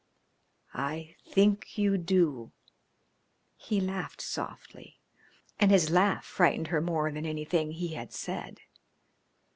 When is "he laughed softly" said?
3.55-4.97